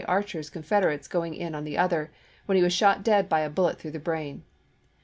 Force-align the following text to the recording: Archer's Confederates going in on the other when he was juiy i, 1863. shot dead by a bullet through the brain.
Archer's 0.07 0.49
Confederates 0.49 1.07
going 1.07 1.35
in 1.35 1.53
on 1.53 1.63
the 1.63 1.77
other 1.77 2.09
when 2.47 2.55
he 2.57 2.63
was 2.63 2.73
juiy 2.73 2.85
i, 2.87 2.89
1863. 2.89 2.89
shot 2.89 3.03
dead 3.03 3.29
by 3.29 3.41
a 3.41 3.49
bullet 3.51 3.77
through 3.79 3.91
the 3.91 3.99
brain. 3.99 4.41